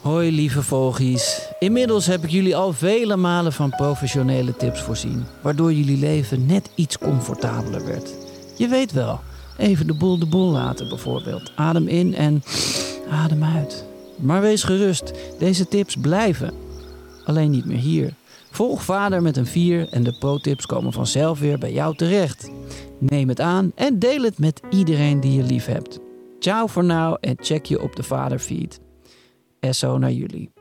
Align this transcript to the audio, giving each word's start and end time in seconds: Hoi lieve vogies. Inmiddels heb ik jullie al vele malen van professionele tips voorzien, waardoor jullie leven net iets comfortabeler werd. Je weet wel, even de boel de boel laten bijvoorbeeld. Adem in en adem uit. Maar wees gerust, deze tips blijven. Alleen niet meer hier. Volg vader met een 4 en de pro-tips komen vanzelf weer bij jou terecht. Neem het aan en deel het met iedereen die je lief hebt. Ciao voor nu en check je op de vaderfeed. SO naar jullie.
Hoi 0.00 0.30
lieve 0.30 0.62
vogies. 0.62 1.48
Inmiddels 1.58 2.06
heb 2.06 2.24
ik 2.24 2.30
jullie 2.30 2.56
al 2.56 2.72
vele 2.72 3.16
malen 3.16 3.52
van 3.52 3.70
professionele 3.70 4.56
tips 4.56 4.80
voorzien, 4.80 5.24
waardoor 5.42 5.72
jullie 5.72 5.98
leven 5.98 6.46
net 6.46 6.70
iets 6.74 6.98
comfortabeler 6.98 7.86
werd. 7.86 8.14
Je 8.56 8.68
weet 8.68 8.92
wel, 8.92 9.20
even 9.56 9.86
de 9.86 9.94
boel 9.94 10.18
de 10.18 10.26
boel 10.26 10.50
laten 10.50 10.88
bijvoorbeeld. 10.88 11.52
Adem 11.56 11.88
in 11.88 12.14
en 12.14 12.42
adem 13.10 13.44
uit. 13.44 13.84
Maar 14.16 14.40
wees 14.40 14.62
gerust, 14.62 15.12
deze 15.38 15.68
tips 15.68 15.96
blijven. 15.96 16.52
Alleen 17.24 17.50
niet 17.50 17.64
meer 17.64 17.78
hier. 17.78 18.12
Volg 18.50 18.82
vader 18.82 19.22
met 19.22 19.36
een 19.36 19.46
4 19.46 19.88
en 19.90 20.02
de 20.02 20.16
pro-tips 20.18 20.66
komen 20.66 20.92
vanzelf 20.92 21.38
weer 21.38 21.58
bij 21.58 21.72
jou 21.72 21.96
terecht. 21.96 22.50
Neem 22.98 23.28
het 23.28 23.40
aan 23.40 23.72
en 23.74 23.98
deel 23.98 24.22
het 24.22 24.38
met 24.38 24.60
iedereen 24.70 25.20
die 25.20 25.32
je 25.32 25.42
lief 25.42 25.66
hebt. 25.66 25.98
Ciao 26.38 26.66
voor 26.66 26.84
nu 26.84 27.14
en 27.20 27.36
check 27.36 27.64
je 27.64 27.82
op 27.82 27.96
de 27.96 28.02
vaderfeed. 28.02 28.80
SO 29.60 29.98
naar 29.98 30.12
jullie. 30.12 30.55